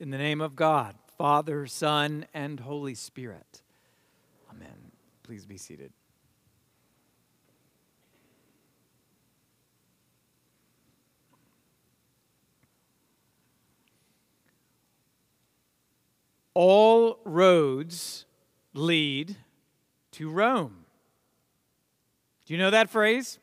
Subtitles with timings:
[0.00, 3.60] In the name of God, Father, Son, and Holy Spirit.
[4.50, 4.92] Amen.
[5.22, 5.92] Please be seated.
[16.54, 18.24] All roads
[18.72, 19.36] lead
[20.12, 20.86] to Rome.
[22.46, 23.38] Do you know that phrase?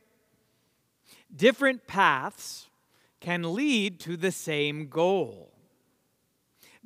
[1.35, 2.65] Different paths
[3.19, 5.51] can lead to the same goal.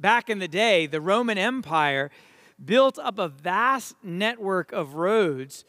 [0.02, 2.10] Back in the day, the Roman Empire
[2.64, 5.64] built up a vast network of roads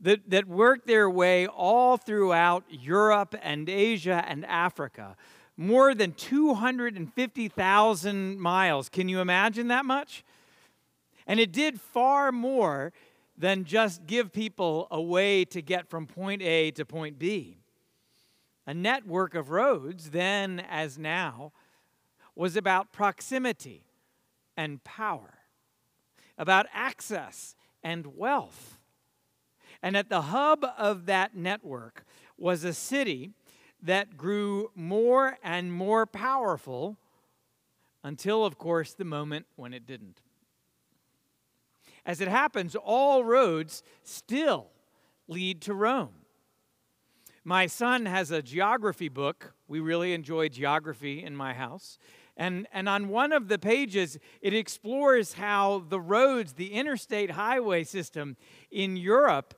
[0.00, 5.16] that, that worked their way all throughout Europe and Asia and Africa.
[5.56, 8.88] More than 250,000 miles.
[8.88, 10.22] Can you imagine that much?
[11.26, 12.92] And it did far more
[13.36, 17.58] than just give people a way to get from point A to point B.
[18.64, 21.50] A network of roads, then as now,
[22.34, 23.84] was about proximity
[24.56, 25.38] and power,
[26.38, 28.78] about access and wealth.
[29.82, 32.04] And at the hub of that network
[32.38, 33.32] was a city
[33.82, 36.96] that grew more and more powerful
[38.04, 40.20] until, of course, the moment when it didn't.
[42.04, 44.70] As it happens, all roads still
[45.28, 46.14] lead to Rome.
[47.44, 49.54] My son has a geography book.
[49.66, 51.98] We really enjoy geography in my house.
[52.42, 57.84] And, and on one of the pages, it explores how the roads, the interstate highway
[57.84, 58.36] system
[58.68, 59.54] in Europe,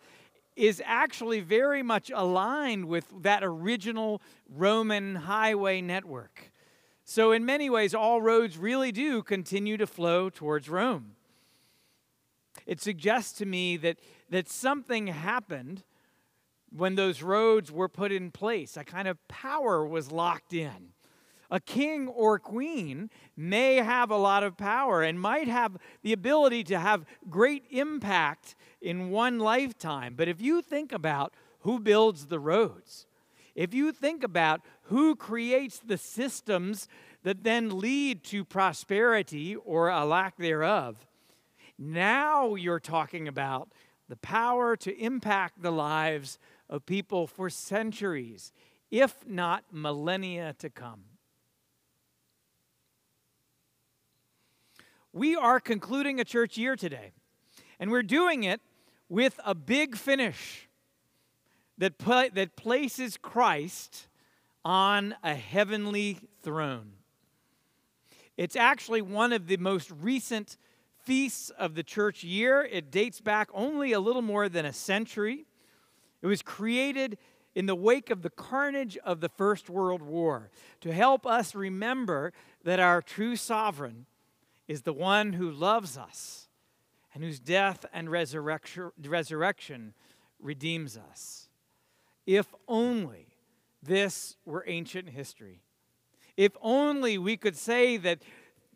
[0.55, 6.53] is actually very much aligned with that original Roman highway network.
[7.07, 11.13] So, in many ways, all roads really do continue to flow towards Rome.
[12.67, 13.97] It suggests to me that,
[14.29, 15.85] that something happened
[16.71, 18.77] when those roads were put in place.
[18.77, 20.94] A kind of power was locked in.
[21.55, 26.65] A king or queen may have a lot of power and might have the ability
[26.65, 30.15] to have great impact in one lifetime.
[30.17, 33.07] But if you think about who builds the roads,
[33.55, 36.89] if you think about who creates the systems
[37.23, 41.07] that then lead to prosperity or a lack thereof,
[41.79, 43.69] now you're talking about
[44.09, 48.53] the power to impact the lives of people for centuries,
[48.91, 51.05] if not millennia to come.
[55.15, 57.13] We are concluding a church year today,
[57.79, 58.61] and we're doing it
[59.09, 60.69] with a big finish
[61.79, 61.97] that,
[62.35, 64.09] that places Christ
[64.65, 66.95] on a heavenly throne.
[68.37, 70.57] It's actually one of the most recent
[71.05, 72.69] feasts of the church year.
[72.69, 75.47] It dates back only a little more than a century.
[76.23, 77.19] It was created
[77.55, 80.51] in the wake of the carnage of the First World War
[80.81, 82.33] to help us remember
[82.65, 84.07] that our true sovereign
[84.69, 86.49] is the one who loves us
[87.13, 89.95] and whose death and resurrection, resurrection
[90.41, 91.49] redeems us.
[92.27, 93.29] If only
[93.83, 95.61] this were ancient history.
[96.37, 98.23] If only we could say that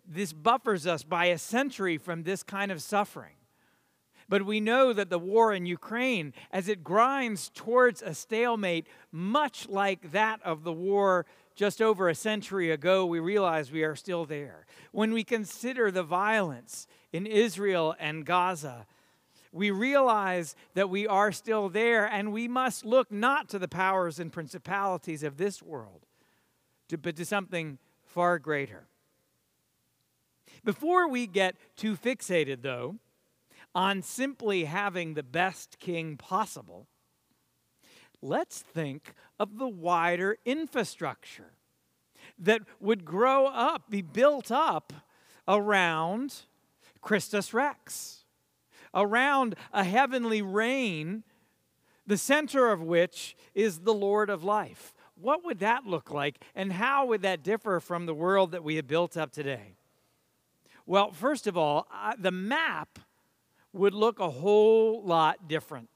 [0.07, 3.35] this buffers us by a century from this kind of suffering.
[4.29, 9.69] But we know that the war in Ukraine, as it grinds towards a stalemate, much
[9.69, 11.25] like that of the war
[11.59, 14.65] just over a century ago, we realize we are still there.
[14.93, 18.87] When we consider the violence in Israel and Gaza,
[19.51, 24.21] we realize that we are still there, and we must look not to the powers
[24.21, 26.07] and principalities of this world,
[27.03, 28.87] but to something far greater.
[30.65, 32.99] Before we get too fixated, though,
[33.75, 36.87] on simply having the best king possible,
[38.23, 41.53] let's think of the wider infrastructure
[42.39, 44.93] that would grow up, be built up
[45.47, 46.43] around
[47.01, 48.25] Christus Rex,
[48.95, 51.23] around a heavenly reign,
[52.07, 54.95] the center of which is the Lord of life.
[55.21, 58.77] What would that look like, and how would that differ from the world that we
[58.77, 59.75] have built up today?
[60.87, 61.89] Well, first of all,
[62.19, 62.99] the map
[63.73, 65.89] would look a whole lot different.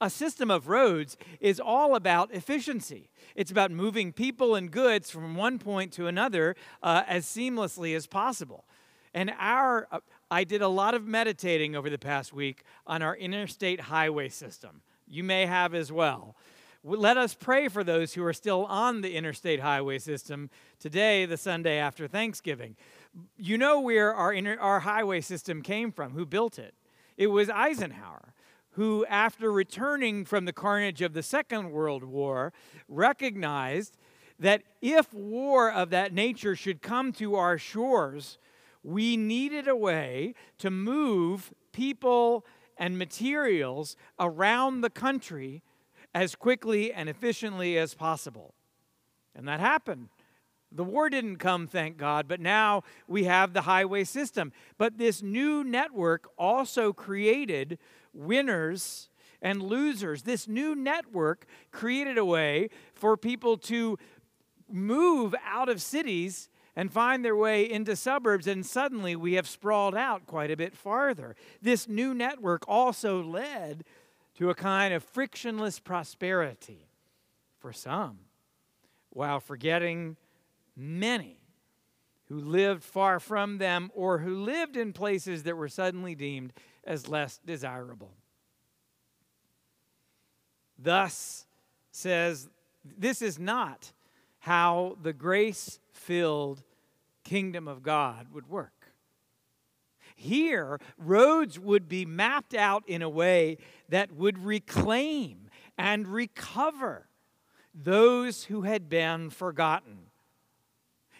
[0.00, 3.10] A system of roads is all about efficiency.
[3.34, 8.06] It's about moving people and goods from one point to another uh, as seamlessly as
[8.06, 8.64] possible.
[9.12, 10.00] And our, uh,
[10.30, 14.82] I did a lot of meditating over the past week on our interstate highway system.
[15.06, 16.36] You may have as well.
[16.82, 20.48] Let us pray for those who are still on the interstate highway system
[20.78, 22.76] today, the Sunday after Thanksgiving
[23.36, 26.74] you know where our, inter, our highway system came from, who built it.
[27.16, 28.32] It was Eisenhower,
[28.72, 32.52] who, after returning from the carnage of the Second World War,
[32.88, 33.96] recognized
[34.38, 38.38] that if war of that nature should come to our shores,
[38.82, 42.46] we needed a way to move people
[42.78, 45.62] and materials around the country
[46.14, 48.54] as quickly and efficiently as possible.
[49.34, 50.08] And that happened.
[50.72, 54.52] The war didn't come, thank God, but now we have the highway system.
[54.78, 57.78] But this new network also created
[58.12, 59.08] winners
[59.42, 60.22] and losers.
[60.22, 63.98] This new network created a way for people to
[64.70, 69.96] move out of cities and find their way into suburbs, and suddenly we have sprawled
[69.96, 71.34] out quite a bit farther.
[71.60, 73.84] This new network also led
[74.36, 76.86] to a kind of frictionless prosperity
[77.58, 78.20] for some,
[79.10, 80.16] while forgetting
[80.80, 81.36] many
[82.28, 86.52] who lived far from them or who lived in places that were suddenly deemed
[86.84, 88.12] as less desirable.
[90.78, 91.46] Thus,
[91.90, 92.48] says,
[92.84, 93.92] this is not
[94.38, 96.62] how the grace filled
[97.24, 98.72] kingdom of God would work.
[100.16, 107.08] Here, roads would be mapped out in a way that would reclaim and recover
[107.74, 110.09] those who had been forgotten.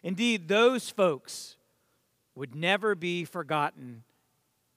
[0.03, 1.57] Indeed, those folks
[2.35, 4.05] would never be forgotten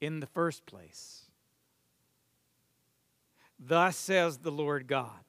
[0.01, 1.25] in the first place.
[3.57, 5.23] Thus says the Lord God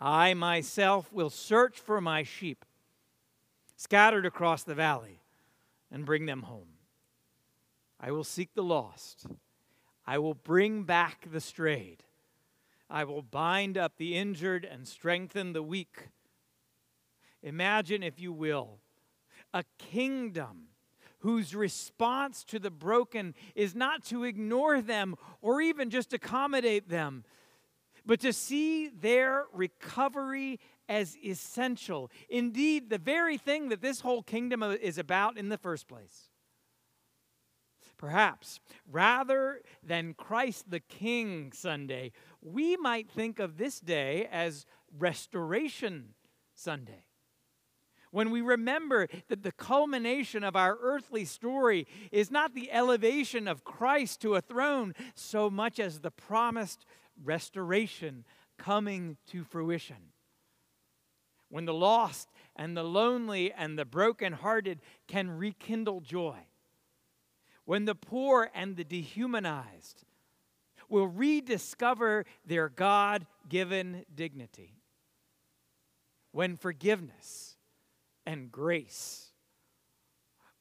[0.00, 2.64] I myself will search for my sheep
[3.76, 5.20] scattered across the valley
[5.90, 6.68] and bring them home.
[8.00, 9.26] I will seek the lost.
[10.06, 12.04] I will bring back the strayed.
[12.88, 16.08] I will bind up the injured and strengthen the weak.
[17.42, 18.80] Imagine, if you will,
[19.54, 20.68] a kingdom
[21.20, 27.24] whose response to the broken is not to ignore them or even just accommodate them,
[28.06, 32.10] but to see their recovery as essential.
[32.28, 36.30] Indeed, the very thing that this whole kingdom is about in the first place.
[37.96, 46.14] Perhaps, rather than Christ the King Sunday, we might think of this day as Restoration
[46.54, 47.07] Sunday.
[48.10, 53.64] When we remember that the culmination of our earthly story is not the elevation of
[53.64, 56.86] Christ to a throne so much as the promised
[57.22, 58.24] restoration
[58.56, 60.12] coming to fruition.
[61.50, 66.38] When the lost and the lonely and the brokenhearted can rekindle joy.
[67.64, 70.04] When the poor and the dehumanized
[70.88, 74.74] will rediscover their God given dignity.
[76.32, 77.57] When forgiveness
[78.28, 79.30] and grace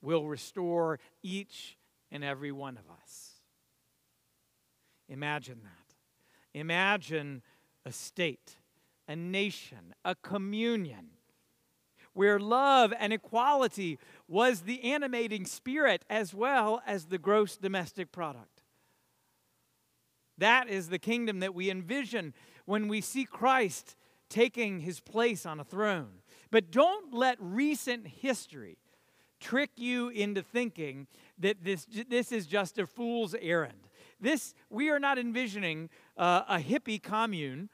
[0.02, 1.78] will restore each
[2.10, 3.31] and every one of us.
[5.10, 6.58] Imagine that.
[6.58, 7.42] Imagine
[7.86, 8.56] a state,
[9.06, 11.10] a nation, a communion
[12.14, 14.00] where love and equality
[14.30, 18.62] was the animating spirit as well as the gross domestic product.
[20.38, 22.34] That is the kingdom that we envision
[22.64, 23.98] when we see Christ
[24.30, 26.22] taking his place on a throne.
[26.51, 28.77] But don't let recent history
[29.39, 31.07] trick you into thinking
[31.39, 33.87] that this, this is just a fool's errand.
[34.19, 37.69] This, we are not envisioning uh, a hippie commune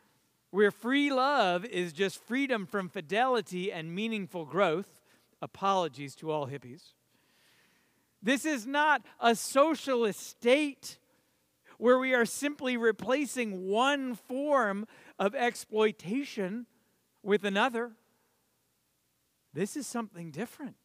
[0.51, 5.01] where free love is just freedom from fidelity and meaningful growth.
[5.41, 6.93] Apologies to all hippies.
[8.21, 10.97] This is not a socialist state
[11.77, 14.85] where we are simply replacing one form
[15.19, 16.65] of exploitation
[17.23, 17.91] with another.
[19.53, 20.75] This is something different.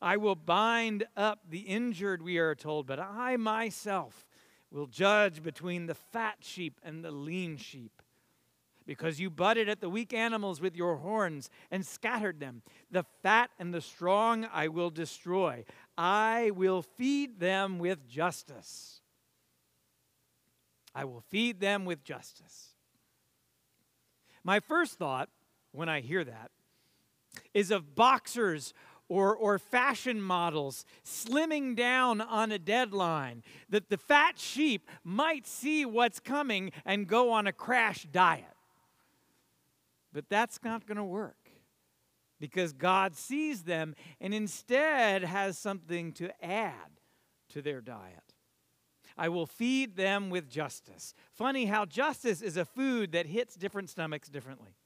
[0.00, 4.26] I will bind up the injured, we are told, but I myself
[4.70, 8.02] will judge between the fat sheep and the lean sheep.
[8.86, 12.62] Because you butted at the weak animals with your horns and scattered them.
[12.90, 15.64] The fat and the strong I will destroy.
[15.98, 19.00] I will feed them with justice.
[20.94, 22.74] I will feed them with justice.
[24.44, 25.30] My first thought
[25.76, 26.50] when I hear that
[27.54, 28.72] is of boxers
[29.08, 35.84] or, or fashion models slimming down on a deadline, that the fat sheep might see
[35.84, 38.44] what's coming and go on a crash diet.
[40.12, 41.36] But that's not going to work
[42.40, 47.00] because God sees them and instead has something to add
[47.50, 48.34] to their diet.
[49.16, 51.14] I will feed them with justice.
[51.32, 54.76] Funny how justice is a food that hits different stomachs differently.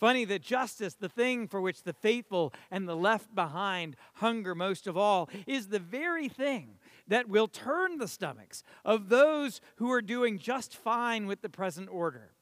[0.00, 4.86] Funny that justice, the thing for which the faithful and the left behind hunger most
[4.86, 10.00] of all, is the very thing that will turn the stomachs of those who are
[10.00, 12.32] doing just fine with the present order.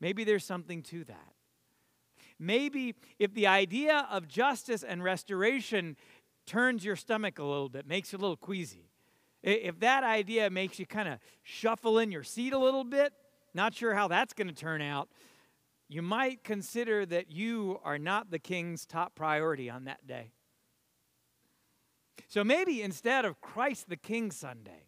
[0.00, 1.34] maybe there's something to that.
[2.38, 5.98] Maybe if the idea of justice and restoration
[6.46, 8.88] turns your stomach a little bit, makes you a little queasy,
[9.42, 13.12] if that idea makes you kind of shuffle in your seat a little bit,
[13.54, 15.10] not sure how that's going to turn out,
[15.92, 20.32] you might consider that you are not the king's top priority on that day.
[22.28, 24.86] So maybe instead of Christ the King Sunday,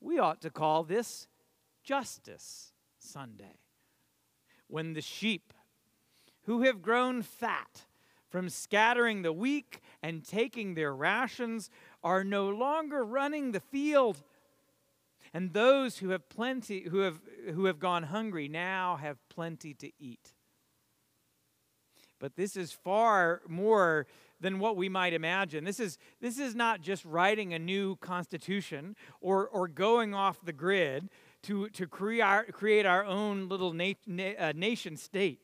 [0.00, 1.26] we ought to call this
[1.82, 3.60] Justice Sunday.
[4.68, 5.54] When the sheep
[6.42, 7.86] who have grown fat
[8.28, 11.70] from scattering the weak and taking their rations
[12.02, 14.22] are no longer running the field
[15.34, 17.20] and those who have plenty who have
[17.52, 20.32] who have gone hungry now have plenty to eat
[22.24, 24.06] but this is far more
[24.40, 25.64] than what we might imagine.
[25.64, 30.52] This is, this is not just writing a new constitution or, or going off the
[30.52, 31.10] grid
[31.42, 35.40] to, to create, our, create our own little na- na- uh, nation state,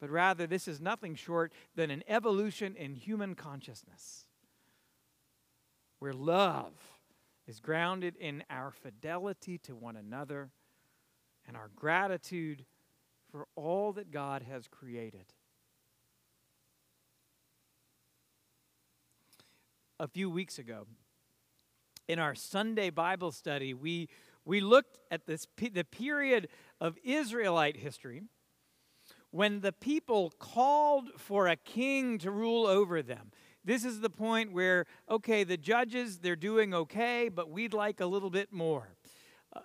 [0.00, 4.26] but rather, this is nothing short than an evolution in human consciousness
[5.98, 6.72] where love
[7.48, 10.50] is grounded in our fidelity to one another
[11.46, 12.64] and our gratitude
[13.32, 15.32] for all that God has created.
[20.00, 20.86] a few weeks ago.
[22.06, 24.08] In our Sunday Bible study, we,
[24.44, 26.48] we looked at this, the period
[26.80, 28.22] of Israelite history
[29.30, 33.30] when the people called for a king to rule over them.
[33.64, 38.06] This is the point where, okay, the judges, they're doing okay, but we'd like a
[38.06, 38.96] little bit more.
[39.54, 39.60] Uh,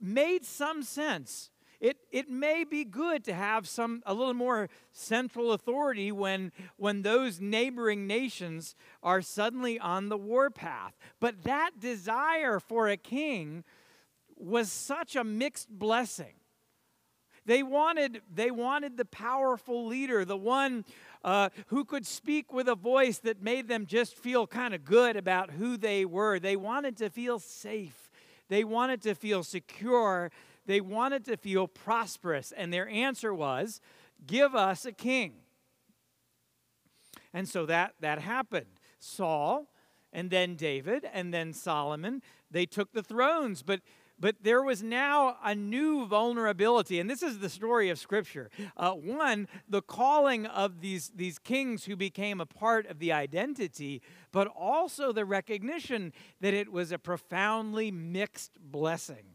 [0.00, 1.50] made some sense.
[1.80, 7.02] It, it may be good to have some a little more central authority when when
[7.02, 10.96] those neighboring nations are suddenly on the warpath.
[11.20, 13.64] But that desire for a king
[14.36, 16.34] was such a mixed blessing.
[17.46, 20.84] They wanted they wanted the powerful leader the one
[21.24, 25.16] uh, who could speak with a voice that made them just feel kind of good
[25.16, 28.10] about who they were they wanted to feel safe
[28.48, 30.30] they wanted to feel secure
[30.66, 33.80] they wanted to feel prosperous, and their answer was,
[34.26, 35.34] Give us a king.
[37.32, 38.80] And so that, that happened.
[38.98, 39.66] Saul,
[40.12, 43.62] and then David, and then Solomon, they took the thrones.
[43.62, 43.80] But
[44.18, 48.48] but there was now a new vulnerability, and this is the story of Scripture.
[48.76, 54.02] Uh, one, the calling of these, these kings who became a part of the identity,
[54.32, 59.34] but also the recognition that it was a profoundly mixed blessing.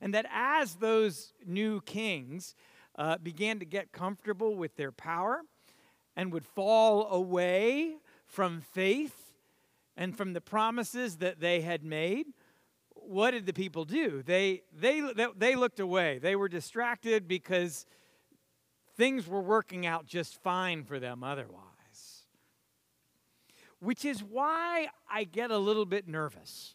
[0.00, 2.54] And that as those new kings
[2.96, 5.40] uh, began to get comfortable with their power
[6.16, 7.96] and would fall away
[8.26, 9.34] from faith
[9.96, 12.26] and from the promises that they had made,
[13.08, 14.22] what did the people do?
[14.22, 15.02] They, they,
[15.36, 16.18] they looked away.
[16.18, 17.86] They were distracted because
[18.96, 21.64] things were working out just fine for them otherwise.
[23.80, 26.74] Which is why I get a little bit nervous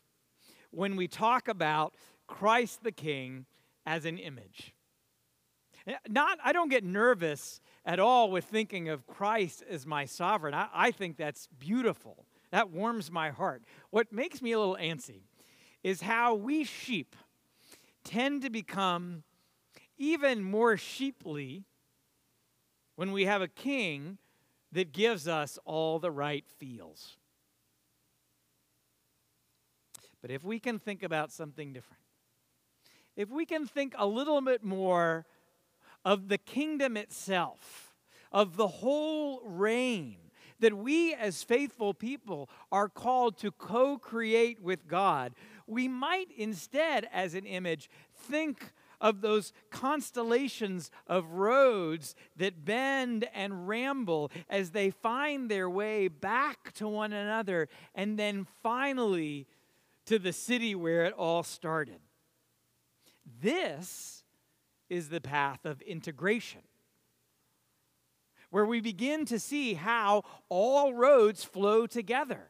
[0.72, 1.94] when we talk about
[2.25, 3.46] Christ the King
[3.86, 4.74] as an image.
[6.08, 10.54] Not, I don't get nervous at all with thinking of Christ as my sovereign.
[10.54, 12.25] I, I think that's beautiful.
[12.52, 13.63] That warms my heart.
[13.90, 15.24] What makes me a little antsy
[15.84, 17.16] is how we sheep
[18.04, 19.24] tend to become
[19.98, 21.63] even more sheeply
[22.96, 24.18] when we have a king
[24.72, 27.18] that gives us all the right feels.
[30.22, 32.02] But if we can think about something different,
[33.16, 35.25] if we can think a little bit more
[36.06, 37.94] of the kingdom itself,
[38.32, 40.18] of the whole reign,
[40.60, 45.34] that we as faithful people are called to co create with God,
[45.74, 53.68] we might instead, as an image, think of those constellations of roads that bend and
[53.68, 59.46] ramble as they find their way back to one another and then finally
[60.06, 62.00] to the city where it all started.
[63.42, 64.24] This
[64.89, 66.62] is the path of integration,
[68.51, 72.50] where we begin to see how all roads flow together.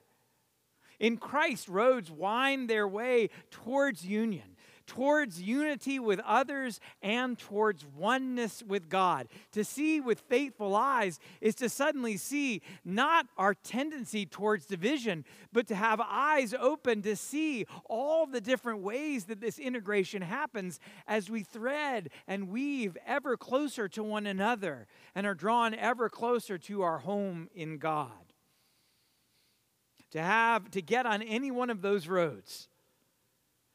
[1.03, 4.55] In Christ, roads wind their way towards union
[4.85, 9.29] towards unity with others and towards oneness with God.
[9.53, 15.67] To see with faithful eyes is to suddenly see not our tendency towards division, but
[15.67, 21.29] to have eyes open to see all the different ways that this integration happens as
[21.29, 26.81] we thread and weave ever closer to one another and are drawn ever closer to
[26.81, 28.22] our home in God.
[30.13, 32.67] To have to get on any one of those roads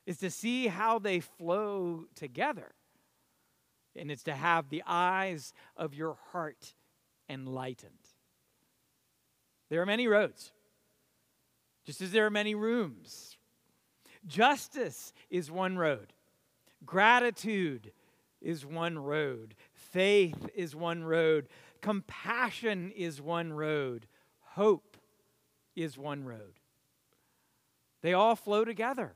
[0.07, 2.75] is to see how they flow together.
[3.97, 6.75] And it's to have the eyes of your heart
[7.29, 7.91] enlightened.
[9.69, 10.53] There are many roads,
[11.85, 13.37] just as there are many rooms.
[14.25, 16.13] Justice is one road,
[16.87, 17.91] gratitude
[18.41, 21.49] is one road, faith is one road,
[21.81, 24.07] compassion is one road,
[24.41, 24.88] hope
[25.83, 26.61] is one road.
[28.03, 29.15] They all flow together.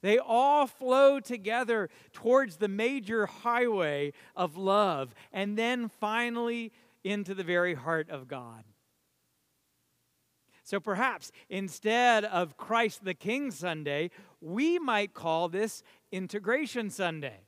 [0.00, 6.72] They all flow together towards the major highway of love and then finally
[7.04, 8.64] into the very heart of God.
[10.64, 14.10] So perhaps instead of Christ the King Sunday,
[14.40, 17.46] we might call this Integration Sunday,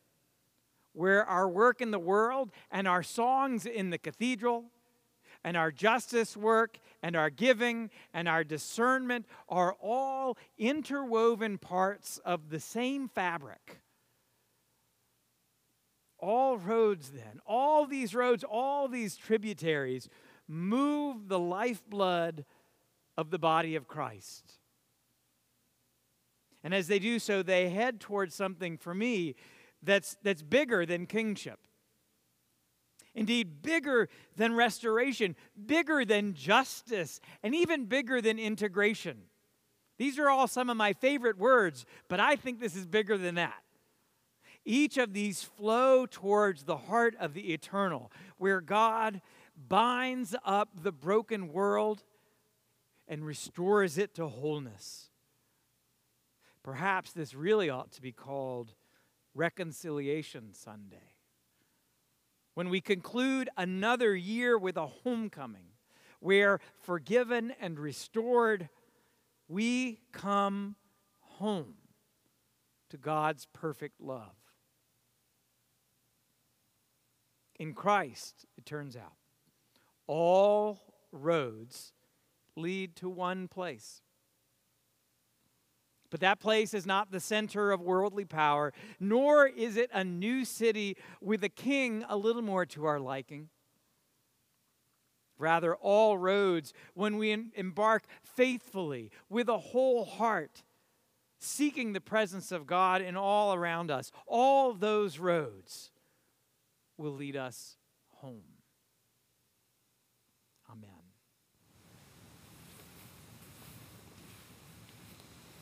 [0.93, 4.67] where our work in the world and our songs in the cathedral
[5.45, 12.49] and our justice work and our giving and our discernment are all interwoven parts of
[12.49, 13.81] the same fabric.
[16.19, 20.09] All roads, then, all these roads, all these tributaries
[20.49, 22.47] move the lifeblood
[23.19, 24.55] of the body of Christ.
[26.63, 29.35] And as they do so, they head towards something for me
[29.83, 31.61] that's, that's bigger than kingship.
[33.15, 39.23] Indeed, bigger than restoration, bigger than justice, and even bigger than integration.
[39.99, 43.37] These are all some of my favorite words, but I think this is bigger than
[43.37, 43.63] that.
[44.65, 49.21] Each of these flow towards the heart of the eternal, where God
[49.69, 52.03] binds up the broken world
[53.07, 55.11] and restores it to wholeness.
[56.65, 58.75] Perhaps this really ought to be called
[59.35, 61.14] Reconciliation Sunday
[62.55, 65.67] when we conclude another year with a homecoming
[66.21, 68.69] where, forgiven and restored,
[69.49, 70.77] we come
[71.21, 71.75] home
[72.91, 74.35] to God's perfect love.
[77.57, 79.15] In Christ, it turns out,
[80.07, 80.81] all
[81.13, 81.93] roads
[82.57, 84.01] lead to one place
[86.15, 90.45] but that place is not the center of worldly power, nor is it a new
[90.45, 93.49] city with a king a little more to our liking.
[95.39, 100.63] Rather, all roads, when we embark faithfully with a whole heart,
[101.41, 105.91] seeking the presence of God in all around us, all those roads
[106.97, 107.77] will lead us
[108.19, 108.54] home.